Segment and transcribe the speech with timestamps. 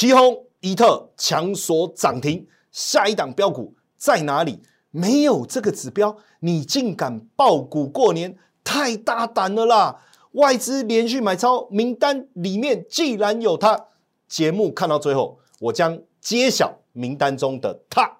[0.00, 4.58] 奇宏、伊特强锁涨停，下一档标股在哪里？
[4.90, 8.34] 没有这个指标，你竟敢爆股过年，
[8.64, 10.00] 太大胆了啦！
[10.32, 13.88] 外资连续买超名单里面既然有它，
[14.26, 18.19] 节目看到最后，我将揭晓名单中的它。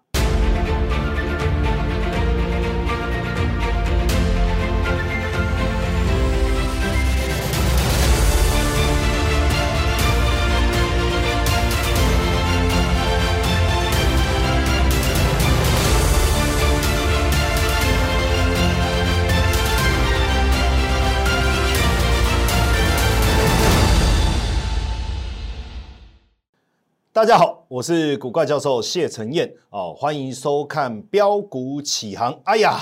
[27.20, 32.32] 大家好，我是古怪教授谢承彦哦，欢迎收看标股起航。
[32.44, 32.80] 哎呀，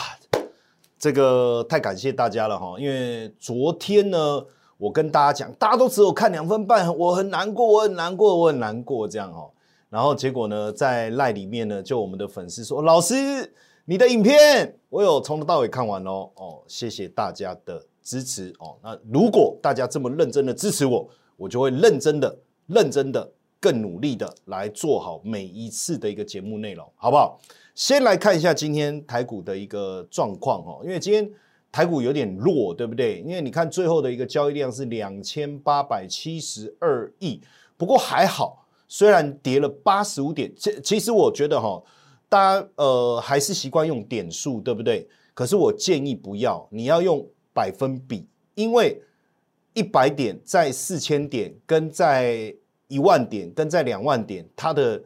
[0.97, 4.47] 这个太感谢大家了哈，因为昨天呢，
[4.77, 9.51] 我跟大家讲，大家都只有看两分半，我很难过，我很难过，我很难过这样哈。
[9.91, 13.53] 然后结果呢，在赖里面呢，就我们的粉丝说，老师，
[13.87, 18.77] 你的影片我有从头到尾看完哦，哦，谢谢大家的支持哦。
[18.85, 23.33] 那如果大家这么认真的支持我，我就会认真的、认真的。
[23.61, 27.41] 更努力的来做好每一次的一个节目内容，好不好？
[27.75, 31.31] 先来看一下今天台股的一个状况哦，因为今天
[31.71, 33.21] 台股有点弱，对不对？
[33.21, 37.41] 因为你看最后的一个交易量是两千八百七十二亿，
[37.77, 41.83] 不过还好，虽然跌了八十五点，其其实我觉得哈，
[42.29, 45.09] 大家呃还是习惯用点数，对不对？
[45.35, 49.01] 可是我建议不要，你要用百分比，因为
[49.75, 52.53] 一百点在四千点跟在
[52.89, 55.01] 一万点跟在两万点，它的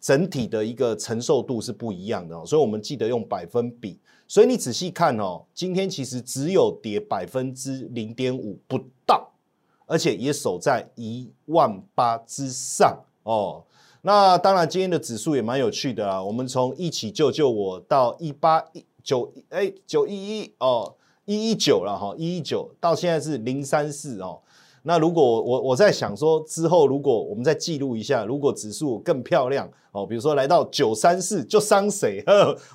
[0.00, 3.98] 整体的一个承受度是不一样的哦，所以我们记得用百分比。
[4.26, 9.32] 所以你仔细看哦，今天其实只有跌百分之零点五不到，
[9.86, 13.64] 而且也守在一万八之上哦。
[14.02, 16.22] 那当然，今天的指数也蛮有趣的啊。
[16.22, 24.40] 我们从一起救救我到一八一九哎九一一哦一一九了哈一一九到现在是零三四哦。
[24.82, 32.24] 那如果我我在想说之后，如果我们再记录一下，如果指数更漂亮哦，比如说来到九三四，就伤谁？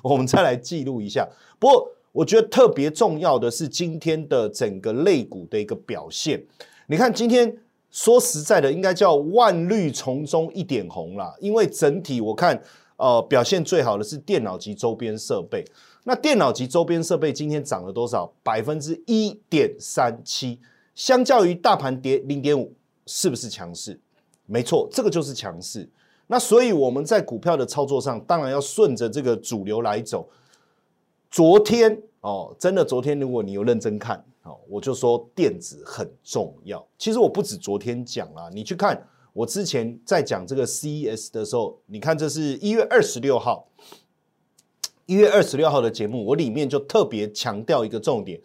[0.02, 1.28] 我们再来记录一下。
[1.58, 6.40] 不过我觉得特别重要的是今天的整个类股的一个表现。
[6.86, 7.58] 你看今天
[7.90, 12.62] 说实在的，应该叫万绿丛中一点红啦，因为整体我看
[12.96, 15.64] 呃表现最好的是电脑及周边设备。
[16.04, 18.32] 那电脑及周边设备今天涨了多少？
[18.44, 20.60] 百分之一点三七。
[20.96, 22.72] 相较于大盘跌零点五，
[23.06, 24.00] 是不是强势？
[24.46, 25.88] 没错，这个就是强势。
[26.26, 30.28] 那所以我们在股票的操作上，当然要顺着这个主流来走。
[31.30, 36.84] 昨天哦，真的昨天，如果你有认真看哦，我就说电子很重要。
[36.96, 43.68] 其实我不止昨天讲啦，你去看我之前在讲这个 CES 的时候，你看这是一月二十六号，
[45.04, 48.40] 一月二十六号的节目，我里面就特别强调一个重点。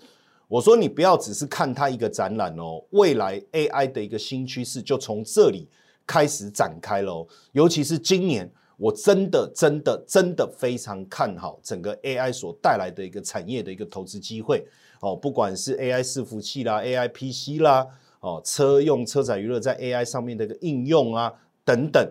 [0.52, 5.66] 我说你不要只是看它一个展览哦，未来 AI 的一个新趋势就从这里
[6.06, 7.26] 开始展开了。
[7.54, 14.68] 尤其是今年，我真的真的真的非常看好整个 AI 所带来的一个产业的一个投资机会
[15.00, 15.16] 哦。
[15.16, 17.88] 不管是 AI 伺服器啦、AI PC 啦、
[18.20, 21.34] 哦车用车载娱乐在 AI 上面的一个应用啊
[21.64, 22.06] 等等，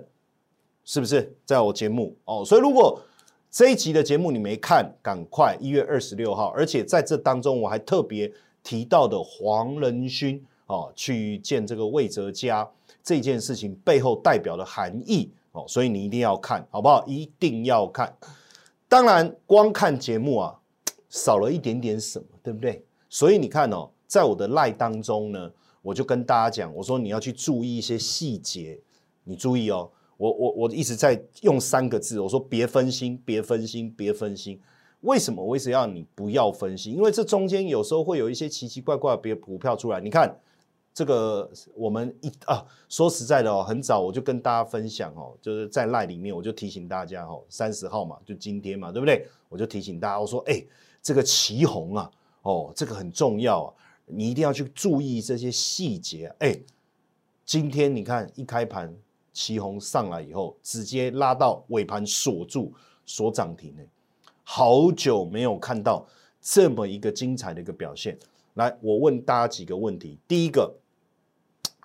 [0.83, 2.43] 是不是在我节目哦？
[2.43, 3.03] 所以如果
[3.51, 12.71] 这一集的节目你没看，赶快一月二十六号，而且在这当中我还特别提到的黄仁勋哦，去见这个魏哲家
[13.03, 17.05] 这件事情背后代表的含义哦，所以你一定要看好不好？
[17.09, 18.17] 一定要看。
[18.89, 20.57] 当然，光看节目啊，
[21.09, 22.85] 少了一点点什么，对不对？
[23.09, 25.51] 所以你看哦，在我的赖当中呢，
[25.83, 28.79] 我就跟大家讲，我说你要去注意一些细节，
[29.25, 29.91] 你注意哦。
[30.21, 34.61] 我我我一直在用三个字，我说别分心，别分心，别分心。
[35.01, 35.43] 为什么？
[35.43, 36.95] 我一直要你不要分心？
[36.95, 39.99] 因为这中间有时候会有一些奇奇怪怪的别股票出来。
[39.99, 40.39] 你看
[40.93, 49.27] 这个，我们一啊，说实在的哦，很早我就跟大家分享哦，就是在赖里面我就提醒大家哦，三十号嘛，就今天嘛，对不对？
[49.49, 50.63] 我就提醒大家，我说哎，
[51.01, 52.11] 这个旗红啊，
[52.43, 53.73] 哦，这个很重要啊，
[54.05, 56.31] 你一定要去注意这些细节。
[56.41, 56.61] 哎，
[57.47, 58.95] 今天你看一开盘。
[59.33, 62.73] 旗红上来以后，直接拉到尾盘锁住，
[63.07, 63.83] 锁涨停呢。
[64.43, 66.07] 好久没有看到
[66.41, 68.19] 这么一个精彩的一个表现。
[68.55, 70.75] 来，我问大家几个问题：第一个，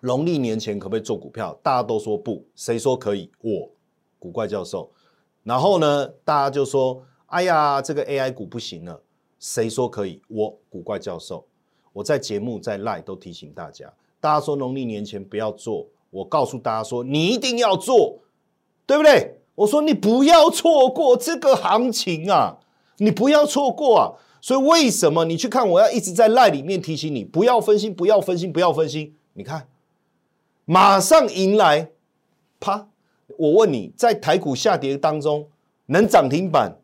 [0.01, 1.57] 农历年前可不可以做股票？
[1.61, 3.29] 大家都说不，谁说可以？
[3.41, 3.69] 我
[4.17, 4.89] 古怪教授。
[5.43, 8.99] 然后呢，大家就说：哎呀，这个 AI 股不行了。
[9.39, 10.19] 谁说可以？
[10.27, 11.45] 我古怪教授。
[11.93, 15.87] 我在节目在 Line 都提醒大家，大家说农历年前不要做。
[16.15, 18.19] 我告诉大家说，你一定要做，
[18.85, 19.41] 对不对？
[19.55, 22.57] 我说你不要错过这个行情啊，
[22.97, 24.13] 你不要错过啊。
[24.41, 25.67] 所以为什么你去看？
[25.67, 29.15] 我要一直在赖里面提醒你，不要分心，不要分心，不要分心。
[29.33, 29.67] 你看，
[30.65, 31.89] 马上迎来，
[32.59, 32.87] 啪！
[33.37, 35.47] 我问你在台股下跌当中
[35.87, 36.77] 能涨停板，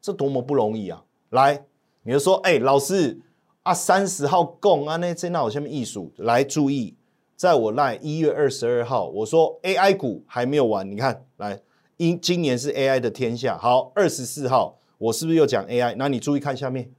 [0.00, 1.02] 这多么不容易啊！
[1.30, 1.64] 来，
[2.02, 3.18] 你就说，哎，老师
[3.62, 6.94] 啊，三十号供啊，那这那有下面艺术来注意，
[7.40, 11.58] 在我赖一月二十二号，我说 AI 股还没有完，你看，来，
[11.96, 13.56] 今今年是 AI 的天下。
[13.56, 14.76] 好，二十四号。
[14.98, 15.94] 我是不是又讲 AI？
[15.96, 16.92] 那你注意看下面，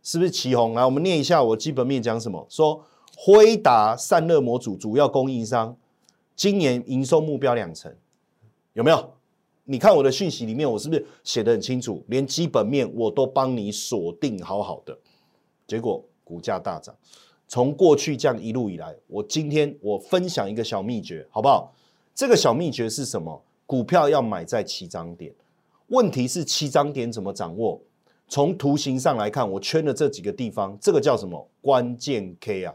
[0.00, 0.74] 是不是旗红？
[0.74, 2.46] 来，我们念一下我基本面讲什么。
[2.48, 2.84] 说
[3.16, 5.76] 辉达散热模组主要供应商，
[6.36, 7.92] 今年营收目标两成，
[8.74, 9.14] 有没有？
[9.64, 12.04] 你看我的讯息里面，我是不是写的很清楚？
[12.06, 14.96] 连基本面我都帮你锁定好好的，
[15.66, 16.94] 结果股价大涨。
[17.48, 21.72] 从过去这样一路以来，我今天我分享一个小秘诀，好不好？
[22.14, 23.42] 这个小秘诀是什么？
[23.64, 25.32] 股票要买在起涨点。
[25.88, 27.80] 问题是七涨点怎么掌握？
[28.28, 32.74] 从图形上来看，我圈的这几个地方，这个叫什么关键 K 啊？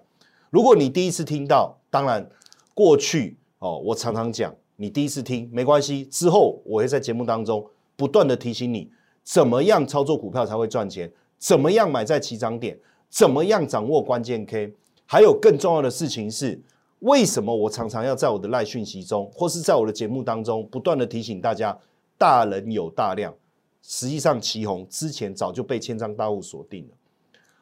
[0.50, 2.28] 如果你第一次听到，当然
[2.74, 7.64] 过去哦，我常常讲，你第一次听没关系，之后我会在节目当中
[7.96, 8.90] 不断的提醒你，
[9.24, 12.80] 怎么样操作股票才会赚钱，怎么样买在起涨点，
[13.13, 14.74] 怎么样掌握关键 K，
[15.06, 16.60] 还有更重要的事情是，
[17.01, 21.77] 为什么我常常要在我的赖讯息中，或是在我的节目当中，不断的提醒大家。
[22.18, 23.33] 大人有大量，
[23.81, 26.95] 实际上旗红之前早就被千张大户锁定了。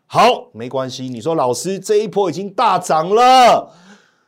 [0.06, 1.10] 好，没关系。
[1.10, 3.74] 你说老师这一波已经大涨了，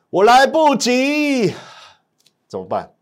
[0.09, 1.53] 我来不及，
[2.47, 2.93] 怎么办？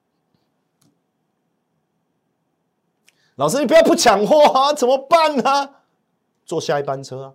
[3.36, 5.76] 老师，你不要不抢货啊，怎么办呢？
[6.46, 7.34] 坐下一班车啊，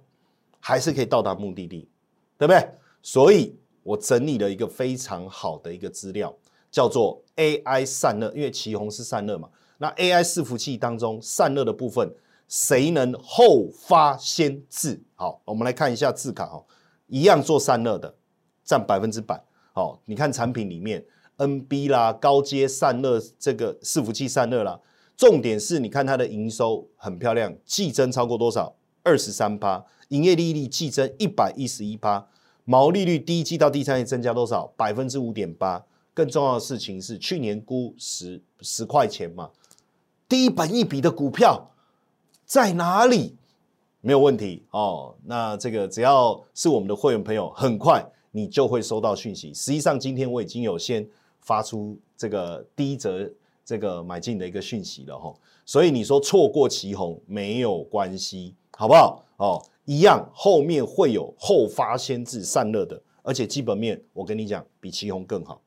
[0.60, 1.88] 还是可以到达目的地，
[2.38, 2.68] 对不对？
[3.02, 6.34] 所以我整理了一个非常好的一个资料，
[6.70, 9.48] 叫做 AI 散热，因为旗红是散热嘛。
[9.78, 12.12] 那 AI 伺服器当中散热的部分，
[12.48, 15.00] 谁能后发先至？
[15.14, 16.64] 好，我们来看一下字卡哦，
[17.06, 18.14] 一样做散热的，
[18.64, 19.40] 占百分之百。
[19.72, 21.04] 好，你看产品里面
[21.36, 24.80] NB 啦，高阶散热这个伺服器散热啦，
[25.16, 28.74] 重点是你看它的营收很漂亮，季增超过多少？
[29.06, 32.26] 二十三趴，营业利率季增一百一十一趴，
[32.64, 34.66] 毛利率第一季到第三季增加多少？
[34.76, 35.86] 百分之五点八。
[36.12, 39.50] 更重要的事情是，去年估十十块钱嘛。
[40.28, 41.70] 低本一笔的股票
[42.44, 43.36] 在哪里？
[44.00, 45.14] 没有问题哦。
[45.24, 49.54] 那这个只要是我们的会员朋友，很快你就会收到讯息。
[49.54, 51.08] 实际上，今天我已经有先
[51.40, 53.30] 发出这个第一则
[53.64, 55.32] 这个买进的一个讯息了哈。
[55.64, 59.24] 所以你说错过旗红没有关系，好不好？
[59.38, 65.62] 哦，一样，后面会有后发先至散热的，而且基本面我跟你讲比旗红更好，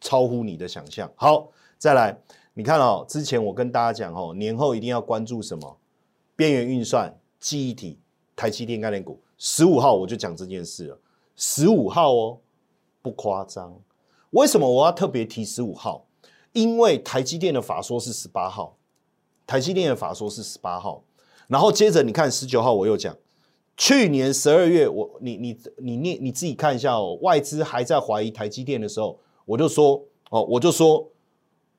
[0.00, 1.12] 超乎你的想象。
[1.14, 2.18] 好，再来。
[2.54, 5.76] 你看哦，之前我跟大家讲哦，年后一定要关注什么？
[6.34, 7.98] 边缘运算、记忆体、
[8.34, 9.20] 台积电概念股。
[9.36, 10.98] 十五号我就讲这件事了。
[11.34, 12.38] 十五号哦，
[13.02, 13.78] 不夸张。
[14.30, 16.06] 为什么我要特别提十五号？
[16.54, 18.74] 因为台积电的法说是十八号，
[19.46, 21.02] 台积电的法说是十八号。
[21.48, 23.16] 然后接着你看十九号我又讲，
[23.76, 31.08] 去年十二月我你你你你你自己看一下哦，外资还在怀疑台积电的时候，我就说哦，我就说。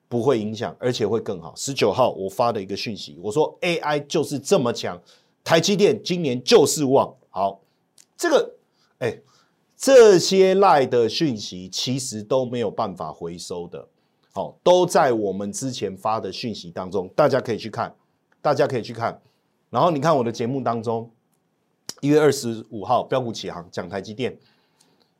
[0.09, 1.53] 不会影响，而且会更好。
[1.57, 4.97] 十九号我发的一个讯息，我说 AI 就是这么强，
[5.43, 7.13] 台积电今年就是旺。
[7.29, 7.59] 好，
[8.15, 8.55] 这个
[8.99, 9.19] 哎，
[9.75, 13.85] 这些赖的讯息其实都没有办法回收的，
[14.31, 17.93] 好，都在我们之前发的讯息当中，大家可以去看，
[18.41, 19.21] 大家可以去看。
[19.69, 21.11] 然后你看我的节目当中，
[22.01, 24.37] 一月二十五号标股起航讲台积电，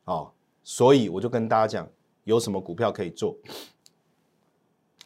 [0.04, 0.30] 哦，
[0.64, 1.88] 所以我就跟大家讲，
[2.24, 3.36] 有什么股票可以做。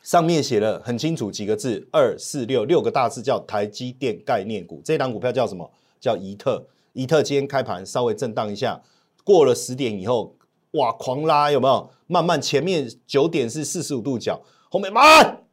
[0.02, 4.82] 上面写了很清楚几个字，二四六六个大字叫台积电概念股。
[4.84, 5.70] 这档股票叫什么？
[6.00, 6.66] 叫怡特。
[6.92, 8.82] 怡特今天开盘稍微震荡一下，
[9.24, 10.36] 过了十点以后，
[10.72, 11.90] 哇，狂拉有没有？
[12.08, 15.44] 慢慢前面九点是四十五度角，后面慢，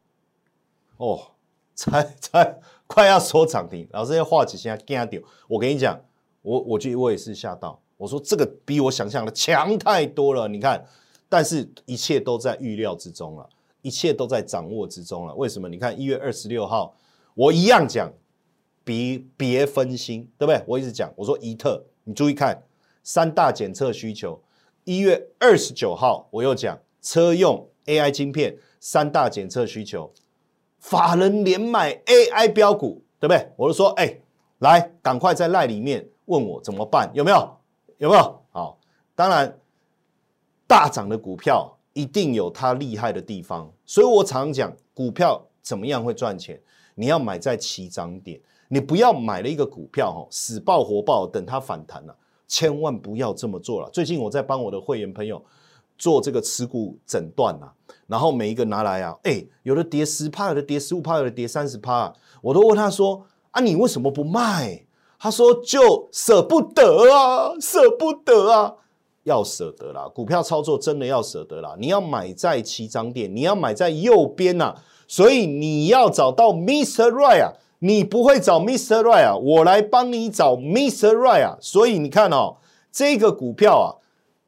[0.96, 1.32] 哦，
[1.74, 3.86] 才才快要收涨停。
[3.92, 5.22] 老师要画几下惊掉。
[5.46, 5.96] 我跟你讲，
[6.42, 7.80] 我我觉得我也是吓到。
[7.96, 10.48] 我说这个比我想象的强太多了。
[10.48, 10.84] 你看，
[11.28, 13.48] 但是一切都在预料之中了。
[13.82, 15.34] 一切都在掌握之中了。
[15.36, 15.68] 为什么？
[15.68, 16.92] 你看一月二十六号，
[17.34, 18.12] 我一样讲，
[18.82, 20.60] 别别分心，对不对？
[20.66, 22.60] 我一直讲，我说怡特，你注意看
[23.04, 24.42] 三大检测需求。
[24.82, 30.12] 一月二十九号，我又讲车用 AI 晶片三大检测需求，
[30.80, 33.52] 法人连买 AI 标股，对不对？
[33.54, 34.18] 我就说，哎，
[34.58, 37.56] 来，赶快在赖里面问我怎么办，有没有？
[37.98, 38.42] 有没有？
[38.50, 38.76] 好，
[39.14, 39.56] 当然
[40.66, 41.76] 大涨的股票。
[41.92, 43.68] 一定有它厉害的地方。
[43.84, 46.58] 所以我常讲，股票怎么样会赚钱？
[46.94, 53.90] 你要买在起涨点，你不要买了一个股票哈，死爆活爆，等它反弹了，千万不要这么做了。
[53.90, 55.44] 最近我在帮我的会员朋友
[55.98, 57.74] 做这个持股诊断啊，
[58.10, 62.12] 然后每一个拿来啊，哎，有的跌十趴，有的跌十五趴，有的跌三十趴，
[62.42, 64.84] 我都问他说啊，你为什么不卖？
[65.16, 68.74] 他说就舍不得啊，舍不得啊，
[69.22, 70.08] 要舍得啦。
[70.12, 74.74] 股票操作真的要舍得啦，你要买在起涨点，你要买在右边呐。
[75.06, 77.10] 所以你要找到 Mr.
[77.10, 79.02] Right 啊，你不会找 Mr.
[79.02, 81.14] Right 啊，我来帮你找 Mr.
[81.14, 81.58] Right 啊。
[81.60, 82.56] 所以你看哦，
[82.90, 83.86] 这个股票啊，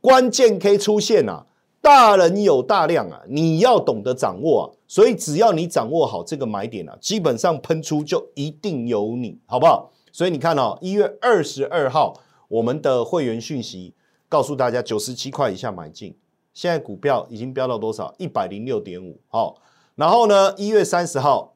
[0.00, 1.46] 关键 K 出现啊，
[1.82, 4.64] 大人有大量啊，你要懂得掌握啊。
[4.86, 9.90] 所以只要你掌握好这个买点啊，基本上喷出就一定有你，好不好？
[10.12, 12.14] 所以你看哦，一月二十二号
[12.48, 13.92] 我们的会员讯息
[14.28, 16.16] 告诉大家，九十七块以下买进，
[16.54, 18.14] 现在股票已经飙到多少？
[18.16, 19.56] 一百零六点五，好。
[19.94, 20.54] 然后呢？
[20.56, 21.52] 一月三十号，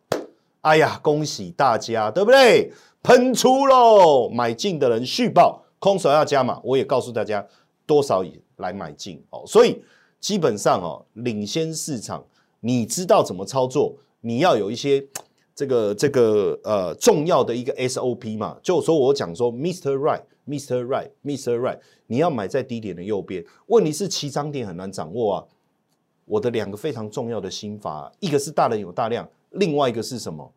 [0.61, 2.71] 哎呀，恭喜大家，对不对？
[3.03, 4.29] 喷出喽！
[4.29, 6.61] 买进的人续报，空手要加码。
[6.63, 7.47] 我也告诉大家
[7.87, 9.43] 多少以来买进哦。
[9.47, 9.83] 所以
[10.27, 12.27] 基本上哦，领先市场，
[12.59, 13.95] 你知道怎么操作？
[14.23, 15.07] 你要有一些
[15.55, 18.59] 这个这个呃重要的一个 SOP 嘛。
[18.61, 19.97] 就说我讲说，Mr.
[19.97, 20.85] Right，Mr.
[20.85, 21.57] Right，Mr.
[21.61, 21.79] Right，
[22.09, 23.47] 你要买在低点的右边。
[23.69, 25.45] 问题是起涨点很难掌握啊。
[26.25, 30.53] 我的两个非常重要的心法，一个是大人有大量，另外一个是什么？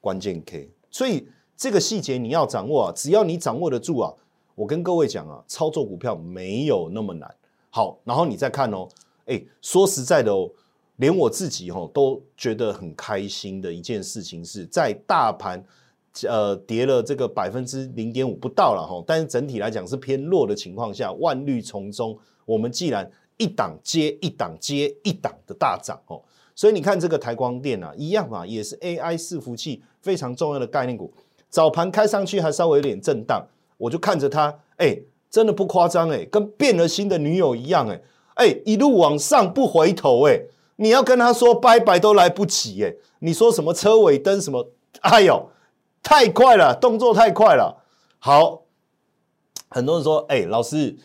[0.00, 0.70] 关键 K。
[0.90, 4.14] 所以这个细节你要掌握啊，只要你掌握得住啊，
[4.54, 7.30] 我跟各位讲啊，操作股票没有那么难。
[7.76, 8.88] 好，然后你再看哦，
[9.26, 10.50] 哎，说实在的哦，
[10.96, 15.62] 连我自己哦都觉得很开心的一件事情是在大盘
[16.26, 23.06] 呃跌了这个百分之零点五不到了哈，但是整体来讲是偏弱的情况下，万绿丛中，我们既然
[23.36, 26.22] 一档接一档接一档的大涨哦，
[26.54, 31.12] 所以你看这个台光电啊，一样嘛，也是 AI 伺服器非常重要的概念股。
[31.50, 34.98] 早盘开上去还稍微有点震荡，我就看着它，哎，
[35.30, 38.00] 真的不夸张哎，跟变了心的女友一样哎，
[38.34, 40.40] 哎，一路往上不回头哎，
[40.76, 44.68] 你要跟他说拜拜都来不及哎，你说什么车尾灯什么，
[45.00, 45.50] 哎呦，
[46.02, 47.82] 太快了，动作太快了。
[48.18, 48.62] 好，
[49.68, 50.96] 很多人说，哎，老师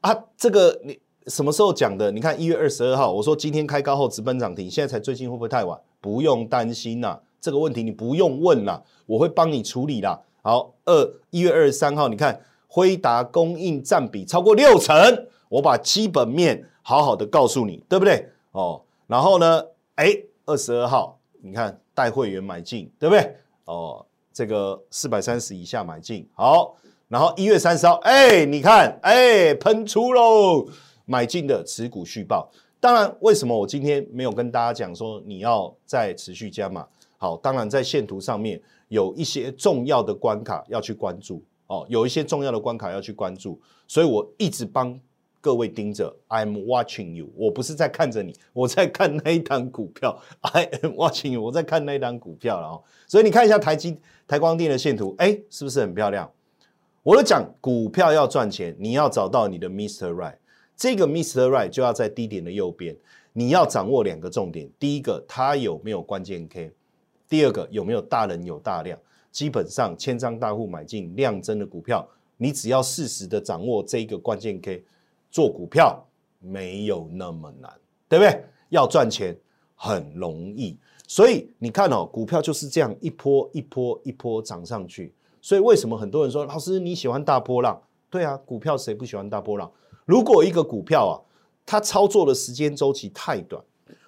[0.00, 0.98] 啊，这个你。
[1.28, 2.10] 什么时候讲的？
[2.10, 5.78] 你看一月二十二号，我说今天开高后直奔涨停，现在才最近会不会太晚？
[6.00, 10.18] 不用担心呐，这个问题你不用问啦，我会帮你处理啦。
[10.40, 14.94] 好，二一月二十三号，你看辉达供应占比超过六成，
[15.48, 18.28] 我把基本面好好的告诉你，对不对？
[18.52, 19.64] 哦，然后呢，
[19.96, 23.36] 哎，二十二号，你看带会员买进，对不对？
[23.64, 26.76] 哦，这个四百三十以下买进，好，
[27.08, 30.68] 然后一月三十号，哎，你看，哎，喷出喽。
[31.10, 36.86] 买进的持股续报，当然，为什么我今天没有跟大家讲说你要再持续加码？
[37.16, 44.98] 好，当然在线图上面有一些重要的关卡要去关注哦，有一些重要的关卡要去关注，所以我一直帮
[45.40, 46.14] 各位盯着。
[46.28, 50.20] I'm watching you，我不是在看着你，我在看那一档股票。
[50.42, 52.82] I'm watching you，我在看那一档股票了哦。
[53.06, 56.30] 所以你看一下台积台光电的线图，哎，是不是很漂亮？
[57.02, 60.12] 我都讲股票要赚钱，你要找到你的 Mr.
[60.12, 60.36] Right。
[60.76, 61.48] 这个 Mr.
[61.48, 62.96] Right 就要在低点的右边，
[63.32, 66.70] 你要掌握两个重点：第一个，它有没有关键 K；
[67.28, 68.98] 第二个，有没有大人有大量。
[69.30, 72.06] 基本上，千张大户买进量增的股票，
[72.36, 74.84] 你只要适时的掌握这一个关键 K，
[75.30, 76.04] 做股票
[76.40, 77.72] 没有那么难，
[78.08, 78.44] 对不对？
[78.70, 79.36] 要赚钱
[79.74, 85.12] 很容易，所以你看哦，股票就是这样一波一波一波涨上去。
[85.40, 87.80] 所以为什么很多人说，老师你喜欢大波浪？
[88.10, 89.70] 对啊，股票谁不喜欢大波浪？
[90.04, 91.14] 如果一个股票啊，
[91.64, 93.62] 它操作的时间周期太短，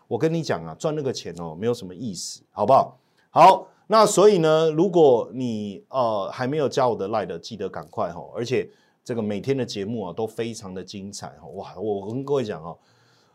[0.08, 2.98] 我跟你讲啊，赚那个钱哦，没有什么意思，好不好？
[3.30, 8.70] 好，那所以呢，如果你呃还没有加我的 Line 的，记得赶快哈，而且
[9.02, 12.78] 这个每天的节目啊都非常的精彩哈，哇，我跟各位讲哦，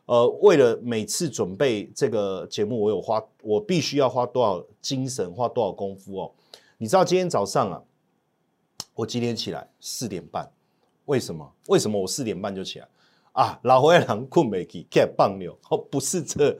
[0.05, 6.31] 呃，为了每次准备这个节目，我有花，我必须要花多少精神，花多少功夫哦？
[6.77, 7.83] 你知道今天早上啊，
[8.93, 9.67] 我几点起来？
[9.81, 10.50] 四点半。
[11.03, 11.51] 为什么？
[11.67, 12.88] 为什么我四点半就起来
[13.33, 13.59] 啊？
[13.63, 16.57] 老灰狼困没起，开棒牛哦，不是这，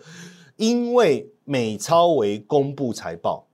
[0.58, 3.45] 因为美超为公布财报，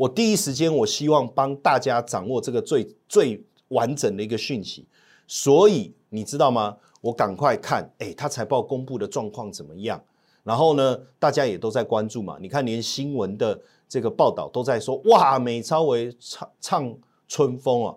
[0.00, 4.86] 我第一时间我希望帮大家掌握这个最最完整的一个讯息，
[5.26, 6.74] 所以你知道吗？
[7.02, 10.02] 我赶快看，哎，他财报公布的状况怎么样？
[10.42, 12.38] 然后呢，大家也都在关注嘛。
[12.40, 16.96] 你看，连新闻的这个报道都在说，哇，美超为唱唱
[17.28, 17.94] 春风啊。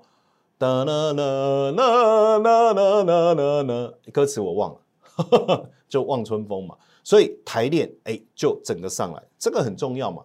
[0.59, 6.75] 啦啦啦啦啦啦啦啦，歌词我忘了， 就望春风嘛。
[7.01, 10.21] 所以台链哎就整个上来，这个很重要嘛。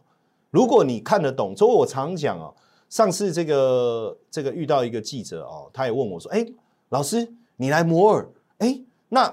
[0.50, 2.54] 如果你看得懂，所以我常讲哦，
[2.88, 6.46] 上次这个这个遇到一个记者哦，他也问我说，哎，
[6.88, 8.28] 老师你来摩尔，
[8.58, 9.32] 哎，那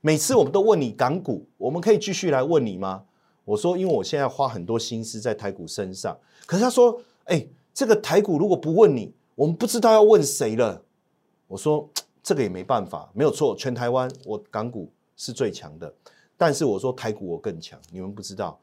[0.00, 3.04] 每次我们都问你港股，我们可以继续来问你吗？
[3.44, 6.16] 我说，因为我现在花很多心思在台股身上，
[6.46, 10.82] 可是他说，哎，这个台股如果不问你，我们不知道要问谁了。
[11.46, 11.88] 我说，
[12.22, 15.92] 这个也没办法，没有错，全台湾我港股是最强的，
[16.36, 18.58] 但是我说台股我更强，你们不知道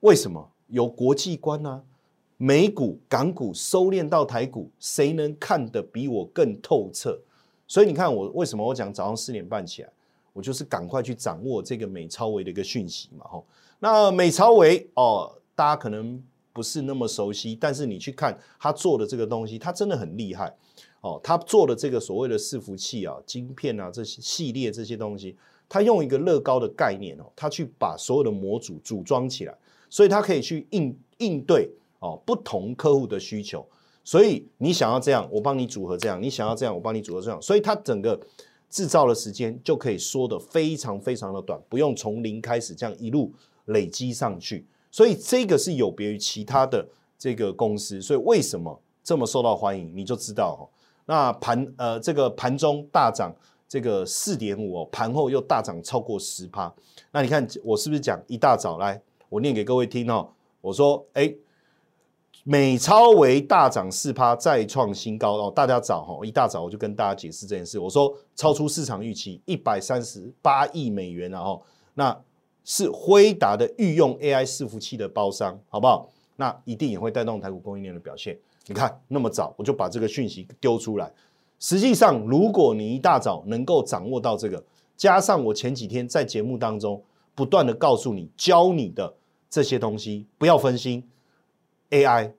[0.00, 0.50] 为什么？
[0.68, 1.82] 有国际观啊，
[2.36, 7.18] 美股、港股收敛到台股，谁能看得比我更透彻？
[7.66, 9.88] 所以你看我为什么我讲早上四点半起来，
[10.32, 13.44] 我就是赶快去掌握这个美超维的一个讯息嘛，吼。
[13.78, 20.54] 那美超维哦，大家可能不是那么熟悉，但是你去看他做的这个东西，他真的很厉害
[21.00, 21.20] 哦。
[21.22, 25.36] 他做的这个所谓的伺服器啊、晶片啊这些系列这些东西，
[25.68, 29.54] 他用一个乐高的概念哦，他去把所有的模组组装起来，
[29.96, 33.66] 所以他可以去应应对哦不同客户的需求。
[34.04, 37.40] 所以你想要这样，我帮你组合这样；你想要这样，我帮你组合这样。
[37.40, 38.20] 所以它整个
[38.68, 43.32] 制造的时间就可以缩得非常非常的短，不用从零开始这样一路。
[43.66, 46.86] 累积上去，所以这个是有别于其他的
[47.18, 50.62] 这个公司，所以为什么这么受到欢迎，你就知道哦。
[51.06, 53.34] 那盘呃，这个盘中大涨
[53.68, 56.72] 这个四点五哦，盘后又大涨超过十趴。
[57.10, 60.28] 那你看我是不是讲一大早来，我念给各位听哦。
[60.60, 61.34] 我说，哎，
[62.44, 65.52] 美超为大涨四趴，再创新高哦。
[65.54, 67.78] 大家早哈，一大早我就跟大家解释这件事。
[67.78, 71.62] 我说，超出市场预期一百三十八亿美元然后
[71.94, 72.18] 那。
[72.68, 76.10] 是辉达的御用 AI 伺服器的包商，好不好？
[76.34, 78.36] 那一定也会带动台股供应链的表现。
[78.66, 81.08] 你看那么早，我就把这个讯息丢出来。
[81.60, 84.60] 实际上，如果你一大早能够掌握到这个，
[84.96, 87.00] 加上我前几天在节目当中
[87.36, 89.14] 不断的告诉你、教你的
[89.48, 91.08] 这些东西，不要分心。
[91.90, 92.32] AI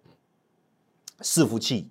[1.21, 1.89] 伺服器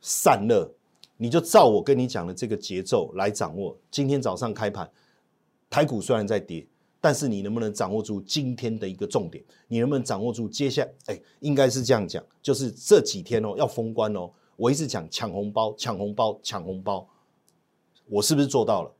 [0.00, 0.72] 散热，
[1.16, 3.76] 你就照我跟你讲的这个节奏来掌握。
[3.90, 4.90] 今天早上开盘，
[5.68, 6.66] 台股虽然在跌。
[7.00, 9.44] 但是你能不能掌握住今天的一个重点？
[9.68, 10.90] 你能不能掌握住接下来？
[11.08, 14.30] 哎，应该是这样讲，就是这几天哦要封关哦。
[14.56, 17.06] 我一直讲抢红包，抢红包，抢红包，
[18.06, 18.90] 我是不是做到了？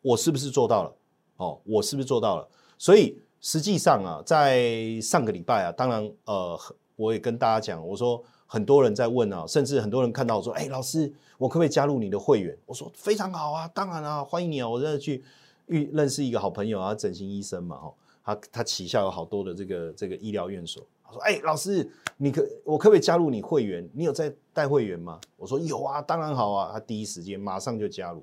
[0.00, 0.94] 我是不是做到了？
[1.38, 2.48] 哦，我是不是做到了？
[2.78, 6.58] 所以实际上啊，在上个礼拜啊，当然呃，
[6.96, 12.56] 我也跟大家讲，我说很多人在问啊，甚至很多人看到我说，哎，老师，我可不可以加入你的会员？
[12.66, 15.24] 我说非常好啊，当然啊，欢迎你啊，我在去。
[15.66, 20.84] 遇认识一个好朋友啊，整形医生嘛，哈，他他旗下有好多的这个这个医疗院所。
[21.04, 23.88] 他说：“哎，老师，你可我可不可以加入你会员？
[23.94, 28.20] 你有在带会员吗？”我说：“有啊，当然好啊。”他第一时间马上就加入。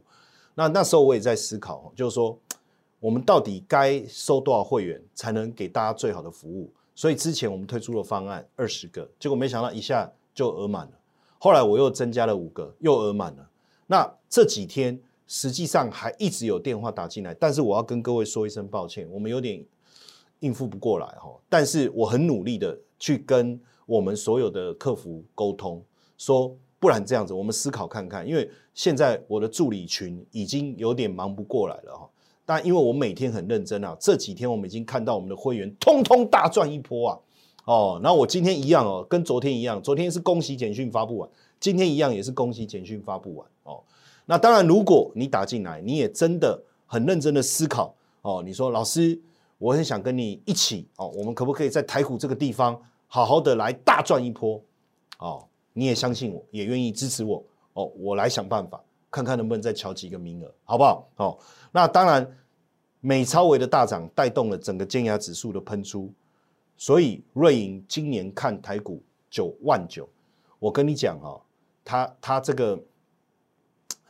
[0.56, 2.38] 那那时候我也在思考，就是说
[3.00, 6.72] 我们到底该收多少会员才能给大家最好的服务？
[6.96, 10.92] 所以之前我们推出了方案二十个，结果没想到一下就额满了。
[11.40, 13.50] 后来我又增加了五个，又额满了。
[13.88, 15.00] 那这几天。
[15.30, 19.62] 实际上还一直有电话打进来，但是我要跟各位说一声抱歉，我们有点
[20.40, 21.38] 应付不过来哈。
[21.50, 25.84] 但是我很努力的去跟我们所有的客服沟通，
[26.18, 32.10] 说不然这样子，我们思考看看，因为现在我的助理群已经有点忙不过来了哈。
[32.48, 37.20] 但因为我每天很认真啊，这几天我们已经看到我们的会员通通大赚一波啊，
[37.66, 41.30] 哦，那我今天一样哦，跟昨天一样，昨天是恭喜简讯发布完，
[41.60, 43.84] 今天一样也是恭喜简讯发布完哦。
[44.26, 48.42] 那当然，如果你打进来，你也真的很认真的思考哦。
[48.46, 49.20] 你说老师，
[49.58, 54.62] 我很想跟你一起哦，我们可不可以在台股这个地方好好的来大赚一波
[55.20, 55.44] 哦？
[55.74, 57.92] 你也相信我，也愿意支持我哦。
[57.98, 61.10] 我来想办法，看看能不能再敲几个名额，好不好？
[61.18, 61.38] 哦，
[61.72, 62.38] 那当然，
[63.00, 66.12] 美超维的大涨带动了整个尖牙指数的喷出，
[66.78, 70.08] 所以瑞银今年看台股九万九，
[70.60, 71.42] 我跟你讲哦，
[71.84, 72.80] 他他这个。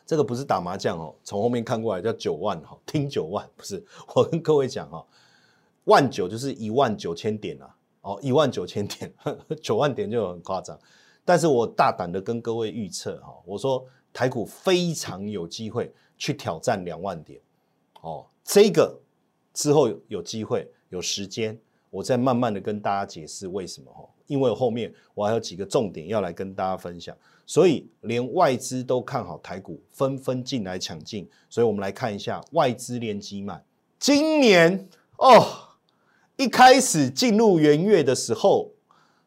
[0.09, 3.85] 这个不是打麻将哦，从后面看过来叫九万哈，听九万不是。
[4.15, 5.05] 我跟各位讲哈，
[5.83, 9.13] 万九就是一万九千点啊，哦，一万九千点，
[9.61, 10.79] 九万点就很夸张。
[11.25, 17.39] 但是我大胆的跟各位预测哈，我说台股非常有机会去挑战两万点，
[18.01, 18.99] 哦，这个
[19.53, 21.57] 之后有机会有时间，
[21.89, 27.15] 我再慢慢的跟大家解释为什么哈，因为后面我还有几个重点要来跟大家分享。
[27.49, 31.25] 所以连外资都看好台股，纷纷进来抢进。
[31.49, 33.63] 所以我们来看一下外资连击买。
[33.97, 35.69] 今年哦，
[36.35, 38.71] 一开始进入元月的时候，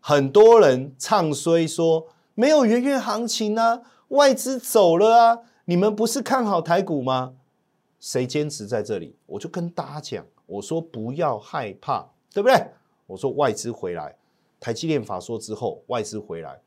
[0.00, 5.38] 很多人唱衰说没有元月行情啊，外资走了啊。
[5.64, 7.34] 你们不是看好台股吗？
[7.98, 9.14] 谁坚持在这里？
[9.26, 12.66] 我就跟大家讲，我说不要害怕，对不对？
[13.06, 14.16] 我说外资回来，
[14.58, 16.60] 台积电法说之后，外资回来。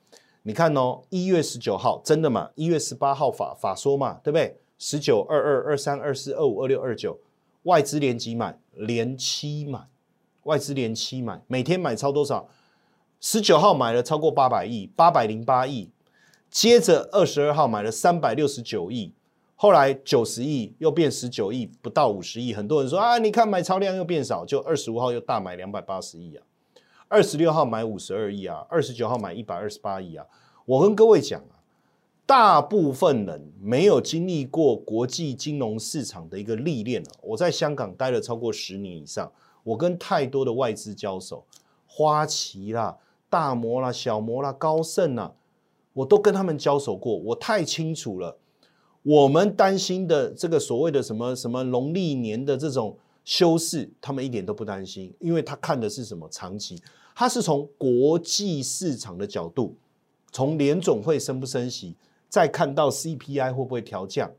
[0.44, 2.52] 你看哦，一月十九号真的嘛？
[2.56, 4.60] 一月十八号法法说嘛，对不对？
[4.78, 7.18] 十九、二二、二三、二四、二五、二六、二九，
[7.64, 8.60] 外资连几买？
[8.74, 9.88] 连七买，
[10.44, 12.48] 外资连七买，每天买超多少？
[13.20, 15.90] 十九号买了超过八百亿，八百零八亿。
[16.54, 19.12] 接着二十二号买了三百六十九亿，
[19.56, 22.54] 后来九十亿又变十九亿，不到五十亿。
[22.54, 26.44] 很多人说啊，你看买超量又变少，就二十五号又大买两百八十亿啊。
[27.08, 30.28] 二十六号买五十二亿啊，二十九号买一百二十八亿啊。
[30.66, 31.58] 我跟各位讲啊，
[32.28, 39.32] 大部分人没有经历过国际金融市场的一个历练我在香港待了超过十年以上，
[39.64, 41.44] 我跟太多的外资交手，
[41.88, 45.34] 花旗啦、大摩啦、小摩啦、高盛啦，
[45.94, 48.38] 我都跟他们交手过，我太清楚了。
[49.04, 56.82] 我们担心的这个所谓的什么什么农历年的这种修饰，他们一点都不担心，因为他看的是什么长期。
[57.16, 59.76] 他是从国际市场的角度，
[60.32, 61.96] 从联总会升不升息，
[62.28, 64.32] 再看到 CPI 会不会调降，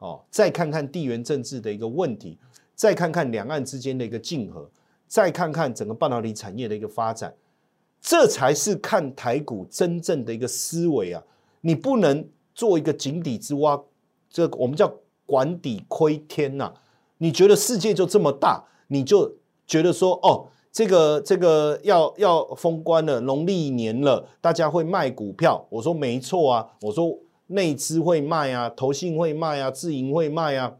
[0.00, 2.36] 哦，再看看地缘政治的一个问题，
[2.74, 4.68] 再看看两岸之间的一个竞合，
[5.06, 7.32] 再看看整个半导体产业的一个发展，
[8.00, 11.22] 这才是看台股真正的一个思维啊！
[11.60, 13.80] 你不能做一个井底之蛙，
[14.30, 14.92] 这我们叫
[15.26, 16.72] 管底窥天呐！
[17.18, 19.36] 你觉得世界就这么大，你就
[19.66, 20.46] 觉得说哦。
[20.72, 25.66] 这个这个要要封关了，农历年了，大家会卖股票。
[25.68, 30.76] 我说没错啊，我说内资会卖啊，投信会卖啊，自营会卖啊。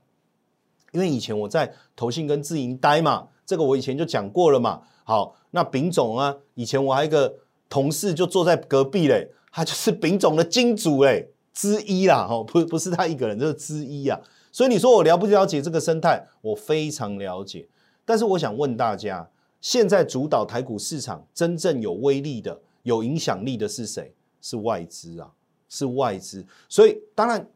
[0.92, 4.83] 因为以前我在投信跟自营待嘛，这个我以前就讲过了嘛。
[5.02, 7.35] 好，那丙总啊，以前我还一个
[7.69, 14.21] 同事就坐在隔壁嘞，他就是丙总的金主嘞之一啦，哈，不不是他一个人，就是之一啊。
[14.53, 16.27] 所以你说我了不了解这个生态？
[16.41, 17.69] 我非常了解。
[18.05, 19.31] 但是我想问大家。
[19.61, 24.15] 现在主导台股市场真正有威力的、有影响力的是谁？
[24.41, 25.31] 是外资啊，
[25.69, 26.43] 是外资。
[26.67, 27.47] 所以当然，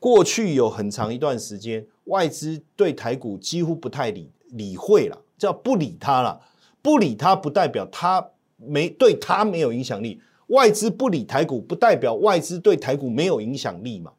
[0.00, 6.40] 过去有很长一段时间，外资对台股几乎不太理理会了，叫不理他了。
[6.84, 10.20] 不理他不代表他没对他没有影响力。
[10.48, 14.12] 外资不理台股，不代表外资对台股没有影响力嘛？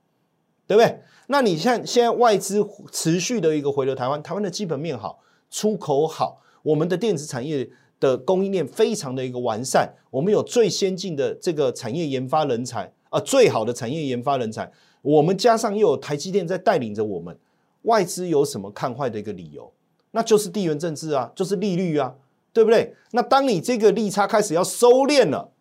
[0.66, 1.00] 对不对？
[1.28, 5.20] 那你像现在外资持续的一个回流台湾，台湾的基本面好，
[5.52, 6.42] 出口好。
[6.64, 14.72] 我们的电子产业的供应链非常的一个完善，我们有最先进的这个产业研发人才啊，最好的产业研发人才，
[15.04, 17.38] 我们加上又有台积电在带领着我们，
[17.84, 19.72] 外资有什么看坏的一个理由？
[20.10, 22.16] 那就是地缘政治啊，就是利率啊，
[22.56, 22.96] 对不对？
[23.12, 25.52] 那当你这个利差开始要收敛了，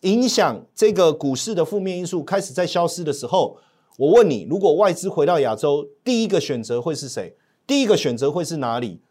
[0.00, 3.58] 影响这个股市的负面因素开始在消失的时候，
[3.98, 7.36] 我问你，如果外资回到亚洲，第一个选择会是谁？
[7.66, 9.02] 第一个选择会是哪里？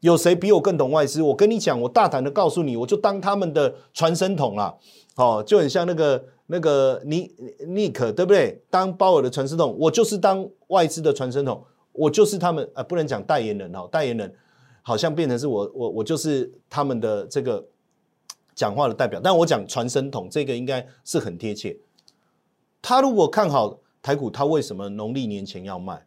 [0.00, 1.22] 有谁比我更懂外资？
[1.22, 4.76] 我跟你讲，我大胆的告诉你，我就当他们的传声筒啦。
[5.14, 7.34] 哦，就很像那个那个尼
[7.66, 8.60] 尼克，对不对？
[8.68, 14.34] 当鲍尔的传声筒，我就是当外资的传声筒，我就是他们啊，不能讲代言人哦，代言人
[14.86, 17.66] 好像变成是我我我就是他们的这个
[18.54, 21.76] 讲话的代表，但我讲传声筒这个应该是很贴切。
[22.80, 26.06] 他如果看好台股，他为什么农历年前要卖？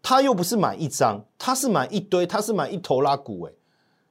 [0.00, 3.52] 他又不是买一张，他是买一堆，他是买一头拉股，诶，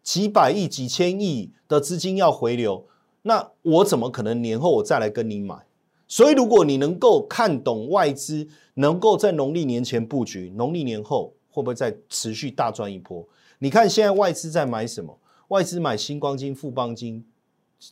[0.04, 2.86] 几百亿、几千亿的资金要回流，
[3.22, 5.66] 那我怎么可能年后我再来跟你买？
[6.10, 13.26] 所以如果你能够看懂外资，能够在农历年前布局，农历年后会不会再持续大赚一波？
[13.60, 15.18] 你看现在外资在买什么？
[15.50, 17.26] 外资买星光金、富邦金、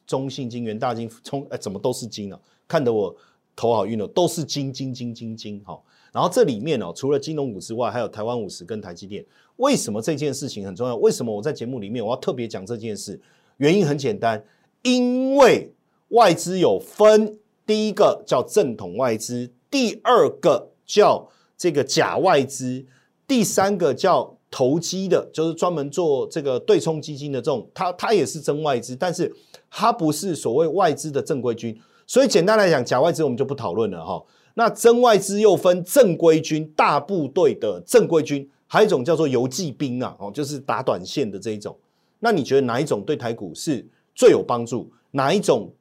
[0.05, 2.39] 中信金、元大金， 冲哎怎么都是金啊？
[2.67, 3.15] 看得我
[3.55, 5.83] 头好晕了，都是金金金金金，好。
[6.13, 9.25] 然后这里面哦，除了金融股之外，还有台湾五十跟台积电。
[9.57, 10.95] 为什么这件事情很重要？
[10.95, 13.19] 为什么我在节目里面我要特别讲这件事？
[13.57, 14.43] 原因很简单，
[14.83, 15.73] 因为
[16.09, 22.85] 外资有分，第一个叫正统外资，第二个叫这个假外资，
[23.27, 29.33] 第三个叫投机的，就是专门做这个对冲基金的这种，它它也是真外资，但是
[29.69, 31.77] 它不是所谓外资的正规军。
[32.05, 34.23] 所以简单来讲，假外资我们就不讨论了哈。
[34.53, 41.77] 那真外资又分正规军、大部队的正规军，还有一种叫做游击兵啊，哦，就是打短线的这一种。
[42.19, 44.91] 那你觉得哪一种对台股是最有帮助？
[45.11, 45.71] 哪一种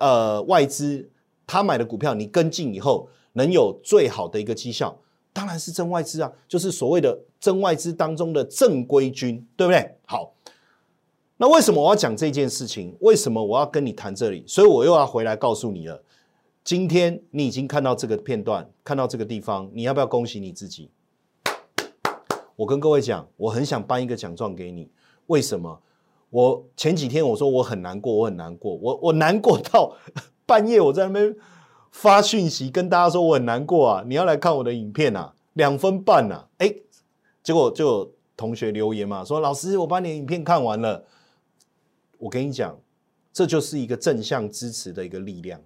[0.00, 1.08] 呃外资
[1.46, 4.98] 他买的股票，你跟进以后能有最好的一个绩效？
[5.38, 9.96] 当然是真外资啊，就是所谓的真外资当中的正规军，对不对？
[10.04, 10.32] 好，
[11.36, 12.96] 那为什么我要讲这件事情？
[13.02, 14.42] 为什么我要跟你谈这里？
[14.48, 16.02] 所以我又要回来告诉你了。
[16.64, 20.90] 今天你已经看到这个片段，看到这个地方，你要不要恭喜你自己？
[22.56, 24.90] 我跟各位讲，我很想颁一个奖状给你。
[25.28, 25.80] 为什么？
[26.30, 29.96] 我前几天我说我很难过，我很难过，我我难过到
[30.44, 31.36] 半夜我在那边
[31.90, 34.04] 发讯息跟大家说我很难过啊！
[34.06, 36.74] 你要来看我的影片啊，两分半啊，哎，
[37.42, 41.04] 结果就有同学留言嘛，说老师我把你影片看完了。
[42.18, 42.78] 我跟你讲，
[43.32, 45.60] 这就是一个正向支持的一个力量，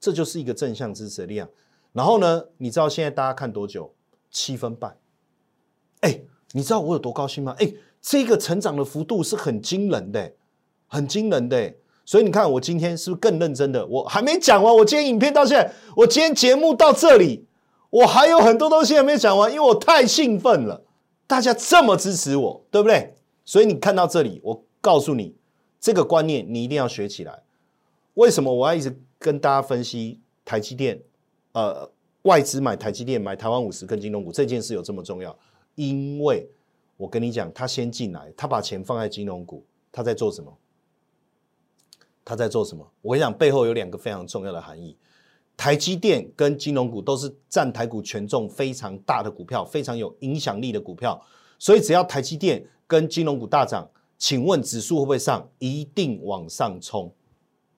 [0.00, 1.48] 这就是一个正向支持的力量。
[1.92, 3.94] 然后呢，你知道现在大家看多久？
[4.30, 4.98] 七分半。
[6.00, 6.20] 哎，
[6.52, 7.54] 你知道我有多高兴吗？
[7.58, 10.32] 哎，这个成长的幅度是很惊人的，
[10.88, 11.74] 很惊人的。
[12.06, 13.84] 所以你看，我今天是不是更认真的？
[13.86, 17.44] 我还没讲完，我今天影片到现在，我今天节目到这里，
[17.90, 20.84] 我还有很多东西还没讲完，因为我太兴奋了。
[21.26, 23.16] 大家这么支持我，对不对？
[23.44, 25.34] 所以你看到这里，我告诉你，
[25.80, 27.42] 这个观念你一定要学起来。
[28.14, 31.02] 为什么我要一直跟大家分析台积电？
[31.52, 31.90] 呃，
[32.22, 35.36] 外资买台积电、买台湾五十跟金融股这件事有这么重要？
[35.74, 36.48] 因为
[36.96, 40.56] 我跟你讲，他先进来，他把钱放在金融股，他在做什么？
[42.26, 42.84] 他在做什么？
[43.00, 44.96] 我跟你讲，背后有两个非常重要的含义。
[45.56, 51.18] 台积电跟金融股都是占台股权重非常大的股票，非常有影响力的股票。
[51.56, 55.48] 所以只要台积电跟金融股大涨，请问指数会不会上？
[55.60, 57.10] 一定往上冲。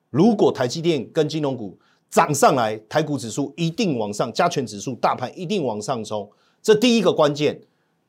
[0.09, 1.77] 如果台积电跟金融股
[2.09, 6.27] 涨上来，台股指数一定往上，加权指数大盘一定往上冲。
[6.63, 7.61] 这第一个关键。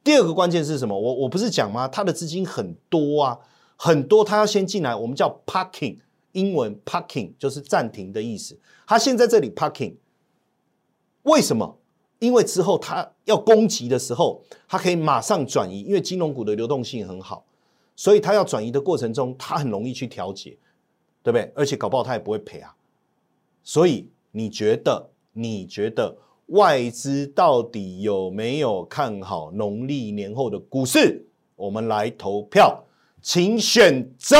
[0.03, 0.98] 第二个关键是什么？
[0.98, 1.87] 我我不是讲吗？
[1.87, 3.38] 他的资金很多啊，
[3.76, 5.98] 很多，他要先进来，我们叫 parking，
[6.32, 8.58] 英文 parking 就是暂停的意思。
[8.86, 9.94] 他先在这里 parking，
[11.22, 11.78] 为什么？
[12.18, 17.44] 因为之后他要攻击的时候，他可以马上转移，因为金融股的流动性很好，
[17.96, 20.56] 所以他要转移的过程中，他很容易去调节，
[21.22, 21.50] 对不对？
[21.54, 22.74] 而且搞不好他也不会赔啊。
[23.62, 25.10] 所以你觉得？
[25.32, 26.16] 你觉得？
[26.46, 31.24] 外资到底有没有看好农历年后的股市？
[31.54, 32.84] 我们来投票，
[33.22, 34.36] 请选择。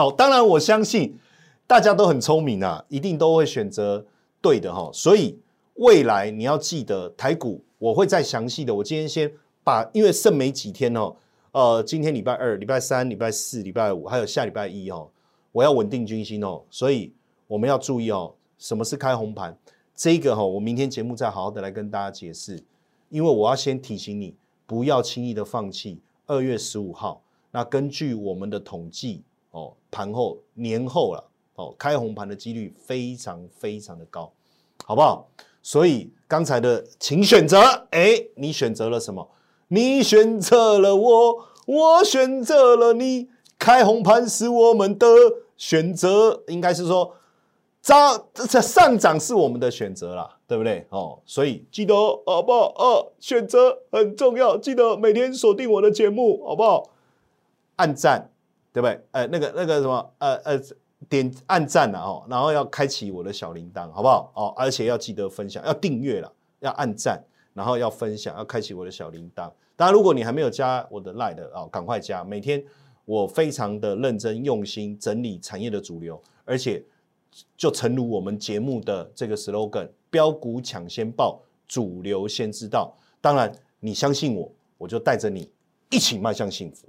[0.00, 1.18] 好，当然我相信
[1.66, 4.06] 大家都很聪明啊，一定都会选择
[4.40, 4.88] 对的哈。
[4.94, 5.38] 所以
[5.74, 8.74] 未来你要记得台股，我会再详细的。
[8.74, 9.30] 我今天先
[9.62, 11.14] 把，因为剩没几天哦，
[11.52, 15.10] 呃，今天礼拜二、礼拜三、礼拜四、礼拜五，还有下礼拜一哦，
[15.52, 17.12] 我要稳定军心哦，所以
[17.46, 19.54] 我们要注意哦，什么是开红盘？
[19.94, 22.58] 这个哈，我明天节目再好好的来跟大家解释，
[23.10, 24.34] 因为我要先提醒你，
[24.66, 26.00] 不要轻易的放弃。
[26.26, 34.32] 二月十五号，那根据我们的统计哦，盘后年后了哦，开红盘的几率非常非常的高，
[34.84, 35.28] 好不好？
[35.62, 37.60] 所以刚才的请选择，
[37.90, 39.28] 哎，你选择了什么？
[39.68, 45.06] 你选择了我，我选择了你，开红盘是我们的
[45.56, 47.14] 选择，应该是说。
[47.82, 50.86] 涨这上涨是我们的选择啦，对不对？
[50.90, 51.94] 哦，所以记得
[52.26, 52.66] 好不好？
[52.76, 56.90] 哦，选择很重要，记得每天锁定我的节目，好不好？
[57.76, 58.29] 按赞，
[58.72, 59.00] 对不对？
[59.12, 60.60] 呃，那个那个什么，呃呃，
[61.08, 64.32] 点按赞啊，哦，然后要开启我的小铃铛，好不好？
[64.34, 67.22] 哦，而且要记得分享，要订阅了，要按赞，
[67.54, 69.50] 然后要分享，要开启我的小铃铛。
[69.76, 72.22] 当然，如果你还没有加我的 Line 的啊，赶快加。
[72.24, 72.64] 每天
[73.04, 76.84] 我非常的认真用心整理产业的主流，而且。
[77.56, 85.48] 就诚如我们节目的这个 slogan：“ 标股抢先报，主流先知道。”当然，你相信我，我就带着你
[85.90, 86.88] 一起迈向幸福。